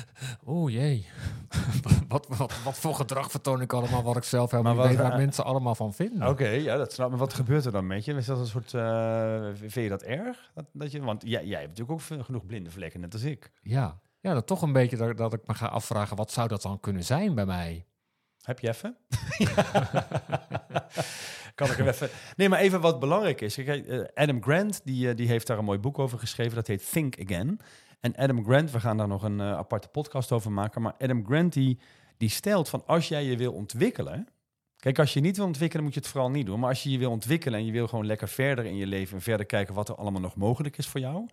oh 0.44 0.70
jee, 0.70 1.06
wat, 2.08 2.26
wat, 2.28 2.62
wat 2.64 2.78
voor 2.78 2.94
gedrag 2.94 3.30
vertoon 3.30 3.60
ik 3.60 3.72
allemaal 3.72 4.02
wat 4.02 4.16
ik 4.16 4.22
zelf 4.24 4.50
helemaal 4.50 4.74
Maar 4.74 4.82
niet 4.82 4.92
weet 4.92 5.02
wat- 5.02 5.10
waar 5.12 5.20
mensen 5.20 5.44
allemaal 5.44 5.74
van 5.74 5.94
vinden. 5.94 6.28
Oké, 6.28 6.48
ja, 6.48 6.76
dat 6.76 6.92
snap 6.92 7.12
ik. 7.12 7.18
Wat 7.18 7.34
gebeurt 7.34 7.64
er 7.64 7.72
dan 7.72 7.86
met 7.86 8.04
je? 8.04 8.14
Is 8.14 8.26
dat 8.26 8.38
een 8.38 8.46
soort, 8.46 8.74
eh, 8.74 9.46
vind 9.54 9.74
je 9.74 9.88
dat 9.88 10.02
erg? 10.02 10.50
Dat, 10.54 10.64
dat 10.72 10.92
je, 10.92 11.02
want 11.02 11.22
jij, 11.26 11.44
jij 11.46 11.60
hebt 11.60 11.78
natuurlijk 11.78 12.12
ook 12.12 12.24
genoeg 12.24 12.46
blinde 12.46 12.70
vlekken, 12.70 13.00
net 13.00 13.12
als 13.12 13.22
ik. 13.22 13.50
Ja, 13.62 14.00
ja 14.20 14.34
dat 14.34 14.46
toch 14.46 14.62
een 14.62 14.72
beetje 14.72 14.96
dat, 14.96 15.16
dat 15.16 15.32
ik 15.32 15.46
me 15.46 15.54
ga 15.54 15.66
afvragen, 15.66 16.16
wat 16.16 16.30
zou 16.32 16.48
dat 16.48 16.62
dan 16.62 16.80
kunnen 16.80 17.04
zijn 17.04 17.34
bij 17.34 17.46
mij? 17.46 17.84
Heb 18.40 18.58
je 18.58 18.68
even? 18.68 18.96
kan 21.60 21.70
ik 21.70 21.76
hem 21.76 21.88
even... 21.88 22.08
Nee, 22.36 22.48
maar 22.48 22.58
even 22.58 22.80
wat 22.80 23.00
belangrijk 23.00 23.40
is. 23.40 23.54
Kijk, 23.54 23.86
eh, 23.86 24.00
Adam 24.14 24.42
Grant, 24.42 24.80
die, 24.84 25.08
eh, 25.08 25.16
die 25.16 25.26
heeft 25.26 25.46
daar 25.46 25.58
een 25.58 25.64
mooi 25.64 25.78
boek 25.78 25.98
over 25.98 26.18
geschreven. 26.18 26.54
Dat 26.54 26.66
heet 26.66 26.90
Think 26.90 27.20
Again. 27.20 27.60
En 28.00 28.16
Adam 28.16 28.44
Grant, 28.44 28.70
we 28.70 28.80
gaan 28.80 28.96
daar 28.96 29.08
nog 29.08 29.22
een 29.22 29.40
eh, 29.40 29.52
aparte 29.52 29.88
podcast 29.88 30.32
over 30.32 30.52
maken. 30.52 30.82
Maar 30.82 30.94
Adam 30.98 31.26
Grant, 31.26 31.52
die, 31.52 31.78
die 32.16 32.28
stelt 32.28 32.68
van 32.68 32.82
als 32.86 33.08
jij 33.08 33.24
je 33.24 33.36
wil 33.36 33.52
ontwikkelen... 33.52 34.28
Kijk, 34.76 34.98
als 34.98 35.12
je 35.12 35.20
niet 35.20 35.36
wil 35.36 35.46
ontwikkelen, 35.46 35.84
moet 35.84 35.94
je 35.94 36.00
het 36.00 36.08
vooral 36.08 36.30
niet 36.30 36.46
doen. 36.46 36.60
Maar 36.60 36.68
als 36.68 36.82
je 36.82 36.90
je 36.90 36.98
wil 36.98 37.10
ontwikkelen 37.10 37.58
en 37.58 37.66
je 37.66 37.72
wil 37.72 37.86
gewoon 37.86 38.06
lekker 38.06 38.28
verder 38.28 38.64
in 38.64 38.76
je 38.76 38.86
leven... 38.86 39.16
en 39.16 39.22
verder 39.22 39.46
kijken 39.46 39.74
wat 39.74 39.88
er 39.88 39.94
allemaal 39.94 40.20
nog 40.20 40.36
mogelijk 40.36 40.78
is 40.78 40.86
voor 40.86 41.00
jou... 41.00 41.26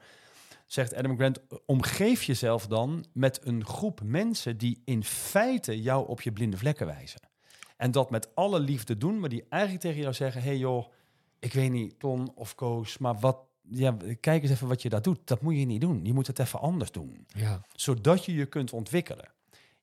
zegt 0.65 0.95
Adam 0.95 1.17
Grant, 1.17 1.39
omgeef 1.65 2.23
jezelf 2.23 2.67
dan 2.67 3.05
met 3.13 3.39
een 3.43 3.65
groep 3.65 4.01
mensen... 4.03 4.57
die 4.57 4.81
in 4.85 5.03
feite 5.03 5.81
jou 5.81 6.07
op 6.07 6.21
je 6.21 6.31
blinde 6.31 6.57
vlekken 6.57 6.85
wijzen. 6.85 7.19
En 7.77 7.91
dat 7.91 8.09
met 8.09 8.35
alle 8.35 8.59
liefde 8.59 8.97
doen, 8.97 9.19
maar 9.19 9.29
die 9.29 9.45
eigenlijk 9.49 9.83
tegen 9.83 10.01
jou 10.01 10.13
zeggen: 10.13 10.41
hey 10.41 10.57
joh, 10.57 10.91
ik 11.39 11.53
weet 11.53 11.71
niet, 11.71 11.99
Ton 11.99 12.31
of 12.35 12.55
Koos, 12.55 12.97
maar 12.97 13.19
wat, 13.19 13.37
ja, 13.61 13.97
kijk 14.19 14.41
eens 14.41 14.51
even 14.51 14.67
wat 14.67 14.81
je 14.81 14.89
daar 14.89 15.01
doet. 15.01 15.19
Dat 15.23 15.41
moet 15.41 15.57
je 15.57 15.65
niet 15.65 15.81
doen. 15.81 16.05
Je 16.05 16.13
moet 16.13 16.27
het 16.27 16.39
even 16.39 16.59
anders 16.59 16.91
doen, 16.91 17.25
Ja, 17.27 17.61
zodat 17.71 18.25
je 18.25 18.33
je 18.33 18.45
kunt 18.45 18.73
ontwikkelen. 18.73 19.31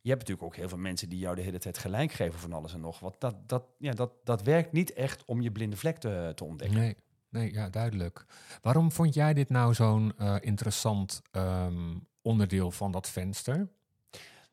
Je 0.01 0.11
hebt 0.11 0.21
natuurlijk 0.21 0.47
ook 0.47 0.57
heel 0.57 0.69
veel 0.69 0.79
mensen 0.79 1.09
die 1.09 1.19
jou 1.19 1.35
de 1.35 1.43
hele 1.43 1.59
tijd 1.59 1.79
gelijk 1.79 2.13
geven 2.13 2.39
van 2.41 2.53
alles 2.53 2.75
en 2.75 2.81
nog 2.81 3.01
wat. 3.01 3.17
Dat, 3.19 3.49
dat, 3.49 3.65
ja, 3.79 3.93
dat, 3.93 4.11
dat 4.25 4.43
werkt 4.43 4.73
niet 4.73 4.93
echt 4.93 5.25
om 5.25 5.41
je 5.41 5.53
blinde 5.53 5.77
vlek 5.77 5.97
te, 5.99 6.33
te 6.35 6.45
ontdekken. 6.45 6.79
nee, 6.79 6.97
nee, 7.29 7.53
ja, 7.53 7.69
duidelijk. 7.69 8.25
Waarom 8.63 8.93
vond 8.93 9.15
jij 9.15 9.35
dit 9.35 9.49
nou 9.49 9.75
zo'n 9.75 10.13
eh, 10.19 10.37
interessant 10.41 11.23
ehm, 11.31 11.95
onderdeel 12.23 12.71
van 12.71 12.93
dat 12.93 13.09
venster? 13.09 13.69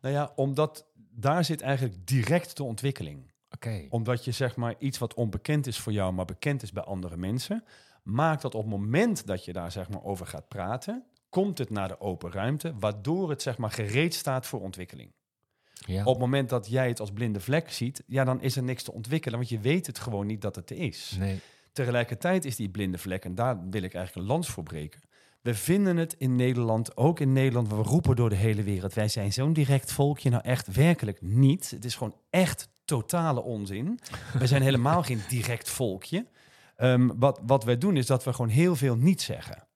Nou 0.02 0.14
ja, 0.14 0.32
omdat 0.36 0.86
daar 1.12 1.46
zit 1.46 1.62
eigenlijk 1.62 2.08
direct 2.08 2.58
de 2.58 2.64
ontwikkeling. 2.64 3.32
Omdat 3.90 4.26
je 4.26 4.32
zeg 4.32 4.56
maar 4.56 4.76
iets 4.80 4.98
wat 4.98 5.14
onbekend 5.14 5.68
is 5.68 5.80
voor 5.80 5.92
jou, 5.94 6.14
maar 6.14 6.26
bekend 6.26 6.64
is 6.64 6.72
bij 6.72 6.84
andere 6.84 7.18
mensen, 7.18 7.64
maakt 8.04 8.42
dat 8.42 8.56
op 8.56 8.62
het 8.62 8.72
moment 8.72 9.26
dat 9.28 9.46
je 9.46 9.54
daar 9.54 9.72
zeg 9.72 9.90
maar 9.90 10.04
over 10.04 10.28
gaat 10.28 10.48
praten, 10.48 11.06
komt 11.30 11.58
het 11.58 11.70
naar 11.70 11.88
de 11.88 12.00
open 12.00 12.32
ruimte, 12.32 12.74
waardoor 12.80 13.30
het 13.30 13.42
zeg 13.42 13.58
maar 13.58 13.72
gereed 13.72 14.14
staat 14.14 14.46
voor 14.46 14.62
ontwikkeling. 14.62 15.12
ja. 15.74 16.02
Op 16.02 16.08
het 16.14 16.20
moment 16.20 16.50
dat 16.50 16.70
jij 16.70 16.88
het 16.88 17.00
als 17.00 17.12
blinde 17.12 17.40
vlek 17.40 17.72
ziet, 17.72 18.04
ja, 18.08 18.24
dan 18.24 18.42
is 18.42 18.56
er 18.56 18.64
niks 18.64 18.84
te 18.84 18.92
ontwikkelen, 18.92 19.38
want 19.38 19.50
je 19.50 19.60
weet 19.60 19.88
het 19.88 20.00
gewoon 20.00 20.26
niet 20.28 20.42
dat 20.42 20.56
het 20.56 20.70
er 20.70 20.78
is. 20.78 21.16
Nee, 21.20 21.40
Tegelijkertijd 21.74 22.46
is 22.46 22.56
die 22.56 22.70
blinde 22.70 22.98
vlek, 22.98 23.26
en 23.26 23.36
daar 23.36 23.70
wil 23.70 23.84
ik 23.84 23.94
eigenlijk 23.94 24.16
een 24.16 24.34
lans 24.34 24.50
voor 24.50 24.64
breken, 24.64 25.02
We 25.42 25.56
vinden 25.56 25.98
het 25.98 26.16
in 26.18 26.36
Nederland, 26.36 26.98
ook 26.98 27.20
in 27.20 27.34
Nederland, 27.34 27.68
we 27.68 27.76
roepen 27.76 28.16
door 28.16 28.30
de 28.30 28.36
hele 28.36 28.64
wereld. 28.64 28.94
Wij 28.94 29.08
zijn 29.08 29.34
zo'n 29.34 29.54
direct 29.54 29.92
volkje. 29.92 30.30
Nou, 30.30 30.44
echt 30.44 30.74
werkelijk 30.74 31.22
niet. 31.22 31.72
Het 31.72 31.86
is 31.86 31.96
gewoon 31.96 32.16
echt 32.30 32.70
totale 32.86 33.42
onzin. 33.42 34.00
We 34.40 34.48
zijn 34.48 34.62
helemaal 34.62 35.04
geen 35.04 35.22
direct 35.30 35.70
volkje. 35.70 36.26
Ehm, 36.76 37.10
wat, 37.16 37.40
wat 37.46 37.64
wij 37.64 37.78
doen 37.78 37.98
is 37.98 38.06
dat 38.06 38.24
we 38.24 38.34
gewoon 38.34 38.52
heel 38.52 38.76
veel 38.76 38.96
niet 38.96 39.22
zeggen. 39.22 39.68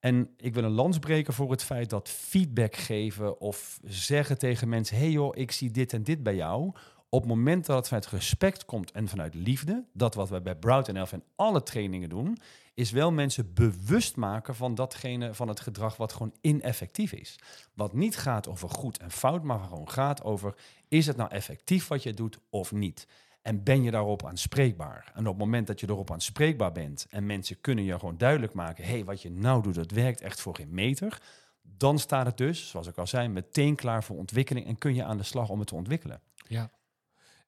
En 0.00 0.30
ik 0.36 0.54
wil 0.54 0.64
een 0.64 0.70
lans 0.70 0.98
breken 0.98 1.34
voor 1.34 1.50
het 1.50 1.62
feit 1.62 1.90
dat 1.90 2.08
feedback 2.08 2.76
geven 2.76 3.40
of 3.40 3.78
zeggen 3.84 4.38
tegen 4.38 4.68
mensen: 4.68 4.96
hey 4.96 5.10
joh, 5.10 5.36
ik 5.36 5.50
zie 5.50 5.70
dit 5.70 5.92
en 5.92 6.02
dit 6.02 6.22
bij 6.22 6.34
jou. 6.34 6.72
Op 7.10 7.20
het 7.20 7.28
moment 7.28 7.66
dat 7.66 7.76
het 7.76 7.86
vanuit 7.86 8.06
respect 8.06 8.64
komt 8.64 8.90
en 8.90 9.08
vanuit 9.08 9.34
liefde, 9.34 9.84
dat 9.92 10.14
wat 10.14 10.28
we 10.28 10.40
bij 10.40 10.56
Brout 10.56 10.88
en 10.88 10.96
Elf 10.96 11.12
en 11.12 11.24
alle 11.36 11.62
trainingen 11.62 12.08
doen, 12.08 12.38
is 12.74 12.90
wel 12.90 13.12
mensen 13.12 13.54
bewust 13.54 14.16
maken 14.16 14.54
van 14.54 14.74
datgene 14.74 15.34
van 15.34 15.48
het 15.48 15.60
gedrag 15.60 15.96
wat 15.96 16.12
gewoon 16.12 16.34
ineffectief 16.40 17.12
is. 17.12 17.38
Wat 17.74 17.92
niet 17.92 18.16
gaat 18.16 18.48
over 18.48 18.70
goed 18.70 18.98
en 18.98 19.10
fout, 19.10 19.42
maar 19.42 19.58
gewoon 19.58 19.90
gaat 19.90 20.22
over: 20.22 20.54
is 20.88 21.06
het 21.06 21.16
nou 21.16 21.30
effectief 21.30 21.88
wat 21.88 22.02
je 22.02 22.14
doet 22.14 22.38
of 22.50 22.72
niet? 22.72 23.06
En 23.42 23.62
ben 23.62 23.82
je 23.82 23.90
daarop 23.90 24.26
aanspreekbaar? 24.26 25.12
En 25.14 25.20
op 25.20 25.34
het 25.34 25.44
moment 25.44 25.66
dat 25.66 25.80
je 25.80 25.88
erop 25.88 26.10
aanspreekbaar 26.10 26.72
bent 26.72 27.06
en 27.10 27.26
mensen 27.26 27.60
kunnen 27.60 27.84
je 27.84 27.98
gewoon 27.98 28.18
duidelijk 28.18 28.52
maken: 28.54 28.84
hé, 28.84 28.90
hey, 28.90 29.04
wat 29.04 29.22
je 29.22 29.30
nou 29.30 29.62
doet, 29.62 29.74
dat 29.74 29.90
werkt 29.90 30.20
echt 30.20 30.40
voor 30.40 30.54
geen 30.54 30.74
meter. 30.74 31.22
Dan 31.62 31.98
staat 31.98 32.26
het 32.26 32.36
dus, 32.36 32.68
zoals 32.68 32.86
ik 32.86 32.98
al 32.98 33.06
zei, 33.06 33.28
meteen 33.28 33.74
klaar 33.74 34.04
voor 34.04 34.16
ontwikkeling 34.16 34.66
en 34.66 34.78
kun 34.78 34.94
je 34.94 35.04
aan 35.04 35.16
de 35.16 35.22
slag 35.22 35.48
om 35.48 35.58
het 35.58 35.68
te 35.68 35.74
ontwikkelen. 35.74 36.20
Ja. 36.46 36.70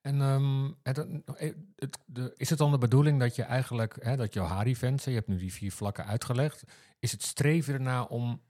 En 0.01 0.21
ehm, 0.21 0.71
het, 0.83 1.07
de, 2.07 2.35
is 2.37 2.51
het 2.51 2.59
dan 2.59 2.71
de 2.71 2.79
bedoeling 2.79 3.21
dat 3.21 3.37
je 3.37 3.43
eigenlijk, 3.43 3.97
hè, 4.01 4.17
dat 4.17 4.35
jouw 4.35 4.45
Hari-fans, 4.45 5.05
je 5.05 5.11
hebt 5.11 5.29
nu 5.29 5.37
die 5.37 5.53
vier 5.53 5.73
vlakken 5.73 6.07
uitgelegd, 6.07 6.65
is 6.99 7.13
het 7.13 7.23
streven 7.23 7.75
erna 7.75 8.03
om 8.03 8.41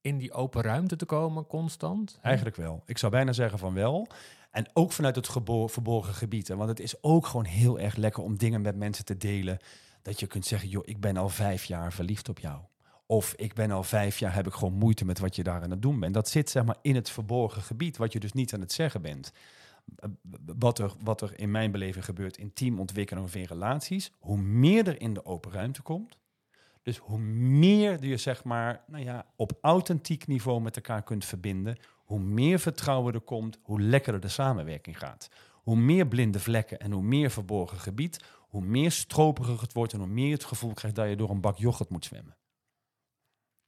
in 0.00 0.18
die 0.18 0.32
open 0.32 0.62
ruimte 0.62 0.96
te 0.96 1.04
komen 1.04 1.46
constant? 1.46 2.18
Eigenlijk 2.22 2.56
wel. 2.56 2.82
Ik 2.86 2.98
zou 2.98 3.12
bijna 3.12 3.32
zeggen 3.32 3.58
van 3.58 3.74
wel. 3.74 4.08
En 4.50 4.70
ook 4.72 4.92
vanuit 4.92 5.16
het 5.16 5.28
verborgen 5.66 6.14
gebied. 6.14 6.48
Want 6.48 6.68
het 6.68 6.80
is 6.80 7.02
ook 7.02 7.26
gewoon 7.26 7.44
heel 7.44 7.78
erg 7.78 7.96
lekker 7.96 8.22
om 8.22 8.38
dingen 8.38 8.60
met 8.60 8.76
mensen 8.76 9.04
te 9.04 9.16
delen. 9.16 9.58
Dat 10.02 10.20
je 10.20 10.26
kunt 10.26 10.46
zeggen, 10.46 10.68
joh, 10.68 10.82
ik 10.86 11.00
ben 11.00 11.16
al 11.16 11.28
vijf 11.28 11.64
jaar 11.64 11.92
verliefd 11.92 12.28
op 12.28 12.38
jou. 12.38 12.60
Of 13.06 13.34
ik 13.34 13.54
ben 13.54 13.70
al 13.70 13.82
vijf 13.82 14.18
jaar, 14.18 14.34
heb 14.34 14.46
ik 14.46 14.52
gewoon 14.52 14.74
moeite 14.74 15.04
met 15.04 15.18
wat 15.18 15.36
je 15.36 15.42
daar 15.42 15.62
aan 15.62 15.70
het 15.70 15.82
doen 15.82 16.00
bent. 16.00 16.14
Dat 16.14 16.28
zit 16.28 16.50
zeg 16.50 16.64
maar 16.64 16.76
in 16.82 16.94
het 16.94 17.10
verborgen 17.10 17.62
gebied, 17.62 17.96
wat 17.96 18.12
je 18.12 18.20
dus 18.20 18.32
niet 18.32 18.54
aan 18.54 18.60
het 18.60 18.72
zeggen 18.72 19.02
bent. 19.02 19.32
Wat 20.58 20.78
er, 20.78 20.92
wat 21.02 21.20
er 21.20 21.38
in 21.38 21.50
mijn 21.50 21.70
beleving 21.70 22.04
gebeurt 22.04 22.36
in 22.36 22.52
teamontwikkeling 22.52 23.26
of 23.26 23.34
in 23.34 23.44
relaties, 23.44 24.12
hoe 24.18 24.38
meer 24.38 24.88
er 24.88 25.00
in 25.00 25.14
de 25.14 25.24
open 25.24 25.52
ruimte 25.52 25.82
komt, 25.82 26.18
dus 26.82 26.96
hoe 26.96 27.18
meer 27.18 28.04
je 28.04 28.16
zeg 28.16 28.44
maar, 28.44 28.84
nou 28.86 29.04
ja, 29.04 29.26
op 29.36 29.58
authentiek 29.60 30.26
niveau 30.26 30.60
met 30.60 30.76
elkaar 30.76 31.02
kunt 31.02 31.24
verbinden, 31.24 31.78
hoe 31.96 32.20
meer 32.20 32.58
vertrouwen 32.58 33.14
er 33.14 33.20
komt, 33.20 33.58
hoe 33.62 33.80
lekkerder 33.80 34.20
de 34.20 34.28
samenwerking 34.28 34.98
gaat. 34.98 35.28
Hoe 35.52 35.76
meer 35.76 36.06
blinde 36.06 36.40
vlekken 36.40 36.78
en 36.78 36.92
hoe 36.92 37.02
meer 37.02 37.30
verborgen 37.30 37.78
gebied, 37.78 38.24
hoe 38.38 38.62
meer 38.62 38.90
stroperig 38.90 39.60
het 39.60 39.72
wordt 39.72 39.92
en 39.92 39.98
hoe 39.98 40.08
meer 40.08 40.32
het 40.32 40.44
gevoel 40.44 40.72
krijgt 40.72 40.96
dat 40.96 41.08
je 41.08 41.16
door 41.16 41.30
een 41.30 41.40
bak 41.40 41.58
yoghurt 41.58 41.90
moet 41.90 42.04
zwemmen. 42.04 42.36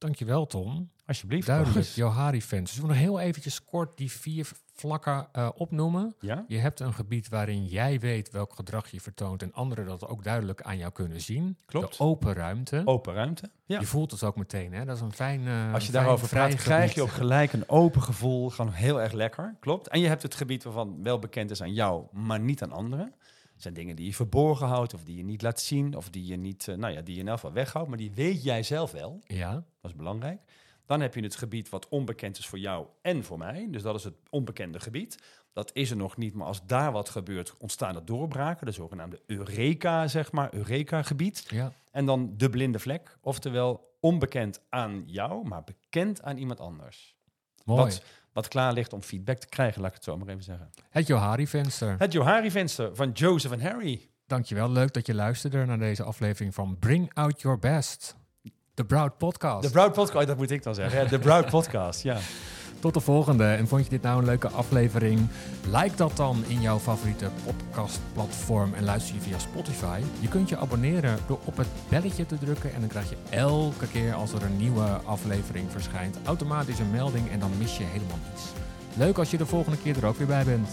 Dankjewel, 0.01 0.47
Tom. 0.47 0.89
Alsjeblieft. 1.05 1.47
Duidelijk, 1.47 1.87
Johari-fans. 2.01 2.71
Dus 2.71 2.81
we 2.81 2.87
nog 2.87 2.95
heel 2.95 3.19
eventjes 3.19 3.63
kort 3.63 3.97
die 3.97 4.11
vier 4.11 4.49
vlakken 4.73 5.27
uh, 5.35 5.49
opnoemen. 5.55 6.15
Ja? 6.19 6.45
Je 6.47 6.57
hebt 6.57 6.79
een 6.79 6.93
gebied 6.93 7.29
waarin 7.29 7.65
jij 7.65 7.99
weet 7.99 8.31
welk 8.31 8.53
gedrag 8.53 8.87
je 8.87 9.01
vertoont 9.01 9.41
en 9.41 9.53
anderen 9.53 9.85
dat 9.85 10.07
ook 10.07 10.23
duidelijk 10.23 10.61
aan 10.61 10.77
jou 10.77 10.91
kunnen 10.91 11.21
zien. 11.21 11.57
Klopt. 11.65 11.97
De 11.97 12.03
open 12.03 12.33
ruimte. 12.33 12.81
Open 12.85 13.13
ruimte. 13.13 13.49
Ja. 13.65 13.79
Je 13.79 13.85
voelt 13.85 14.11
het 14.11 14.23
ook 14.23 14.35
meteen, 14.35 14.73
hè? 14.73 14.85
Dat 14.85 14.95
is 14.95 15.01
een 15.01 15.13
fijn. 15.13 15.41
Uh, 15.41 15.73
Als 15.73 15.85
je 15.85 15.91
daarover 15.91 16.27
praat, 16.27 16.55
krijg 16.55 16.93
je 16.93 17.01
ook 17.01 17.11
gelijk 17.11 17.53
een 17.53 17.69
open 17.69 18.01
gevoel. 18.01 18.49
Gewoon 18.49 18.71
heel 18.71 19.01
erg 19.01 19.11
lekker. 19.11 19.55
Klopt. 19.59 19.87
En 19.87 19.99
je 19.99 20.07
hebt 20.07 20.23
het 20.23 20.35
gebied 20.35 20.63
waarvan 20.63 21.03
wel 21.03 21.19
bekend 21.19 21.51
is 21.51 21.61
aan 21.61 21.73
jou, 21.73 22.05
maar 22.11 22.39
niet 22.39 22.63
aan 22.63 22.71
anderen 22.71 23.13
zijn 23.61 23.73
dingen 23.73 23.95
die 23.95 24.05
je 24.05 24.13
verborgen 24.13 24.67
houdt 24.67 24.93
of 24.93 25.03
die 25.03 25.17
je 25.17 25.23
niet 25.23 25.41
laat 25.41 25.59
zien 25.59 25.95
of 25.95 26.09
die 26.09 26.25
je 26.25 26.35
niet, 26.37 26.67
uh, 26.67 26.75
nou 26.75 26.93
ja, 26.93 27.01
die 27.01 27.15
je 27.15 27.21
in 27.21 27.27
elk 27.27 27.39
geval 27.39 27.53
weghoudt, 27.53 27.89
maar 27.89 27.97
die 27.97 28.11
weet 28.11 28.43
jij 28.43 28.63
zelf 28.63 28.91
wel. 28.91 29.19
Ja. 29.27 29.51
Dat 29.53 29.91
is 29.91 29.95
belangrijk. 29.95 30.41
Dan 30.85 31.01
heb 31.01 31.15
je 31.15 31.21
het 31.21 31.35
gebied 31.35 31.69
wat 31.69 31.89
onbekend 31.89 32.37
is 32.37 32.47
voor 32.47 32.59
jou 32.59 32.87
en 33.01 33.23
voor 33.23 33.37
mij. 33.37 33.67
Dus 33.69 33.81
dat 33.81 33.95
is 33.95 34.03
het 34.03 34.15
onbekende 34.29 34.79
gebied. 34.79 35.17
Dat 35.53 35.69
is 35.73 35.89
er 35.89 35.97
nog 35.97 36.17
niet, 36.17 36.33
maar 36.33 36.47
als 36.47 36.65
daar 36.65 36.91
wat 36.91 37.09
gebeurt, 37.09 37.57
ontstaan 37.57 37.95
er 37.95 38.05
doorbraken. 38.05 38.65
De 38.65 38.71
zogenaamde 38.71 39.21
Eureka, 39.25 40.07
zeg 40.07 40.31
maar, 40.31 40.53
Eureka-gebied. 40.53 41.45
Ja. 41.49 41.73
En 41.91 42.05
dan 42.05 42.33
de 42.37 42.49
blinde 42.49 42.79
vlek, 42.79 43.17
oftewel 43.21 43.95
onbekend 43.99 44.61
aan 44.69 45.03
jou, 45.05 45.47
maar 45.47 45.63
bekend 45.63 46.21
aan 46.21 46.37
iemand 46.37 46.59
anders. 46.59 47.15
Mooi. 47.63 47.81
Wat, 47.81 48.03
wat 48.33 48.47
klaar 48.47 48.73
ligt 48.73 48.93
om 48.93 49.01
feedback 49.03 49.37
te 49.37 49.47
krijgen, 49.47 49.81
laat 49.81 49.89
ik 49.89 49.95
het 49.95 50.03
zo 50.03 50.17
maar 50.17 50.27
even 50.27 50.43
zeggen. 50.43 50.69
Het 50.89 51.07
Johari-venster. 51.07 51.95
Het 51.97 52.11
Johari-venster 52.11 52.95
van 52.95 53.11
Joseph 53.11 53.53
en 53.53 53.61
Harry. 53.61 54.09
Dankjewel, 54.27 54.69
leuk 54.69 54.93
dat 54.93 55.05
je 55.05 55.13
luisterde 55.13 55.65
naar 55.65 55.79
deze 55.79 56.03
aflevering 56.03 56.53
van 56.53 56.77
Bring 56.79 57.13
Out 57.13 57.41
Your 57.41 57.59
Best. 57.59 58.15
De 58.73 58.85
Broud 58.85 59.17
Podcast. 59.17 59.63
De 59.63 59.69
Broud 59.71 59.93
Podcast, 59.93 60.27
dat 60.27 60.37
moet 60.37 60.51
ik 60.51 60.63
dan 60.63 60.75
zeggen. 60.75 61.09
De 61.09 61.19
Broud 61.19 61.49
Podcast, 61.49 62.03
ja. 62.03 62.17
Tot 62.81 62.93
de 62.93 62.99
volgende. 62.99 63.43
En 63.43 63.67
vond 63.67 63.83
je 63.83 63.89
dit 63.89 64.01
nou 64.01 64.19
een 64.19 64.25
leuke 64.25 64.49
aflevering? 64.49 65.27
Like 65.65 65.95
dat 65.95 66.17
dan 66.17 66.43
in 66.47 66.61
jouw 66.61 66.79
favoriete 66.79 67.29
podcastplatform 67.45 68.73
en 68.73 68.83
luister 68.83 69.15
je 69.15 69.21
via 69.21 69.39
Spotify. 69.39 69.99
Je 70.19 70.27
kunt 70.27 70.49
je 70.49 70.57
abonneren 70.57 71.17
door 71.27 71.39
op 71.45 71.57
het 71.57 71.67
belletje 71.89 72.25
te 72.25 72.37
drukken 72.37 72.73
en 72.73 72.79
dan 72.79 72.89
krijg 72.89 73.09
je 73.09 73.17
elke 73.29 73.87
keer 73.87 74.13
als 74.13 74.33
er 74.33 74.43
een 74.43 74.57
nieuwe 74.57 74.99
aflevering 75.05 75.71
verschijnt 75.71 76.17
automatisch 76.25 76.79
een 76.79 76.91
melding 76.91 77.29
en 77.31 77.39
dan 77.39 77.51
mis 77.57 77.77
je 77.77 77.83
helemaal 77.83 78.19
niets. 78.29 78.43
Leuk 78.93 79.17
als 79.17 79.31
je 79.31 79.37
de 79.37 79.45
volgende 79.45 79.77
keer 79.77 79.97
er 79.97 80.05
ook 80.05 80.17
weer 80.17 80.27
bij 80.27 80.43
bent. 80.43 80.69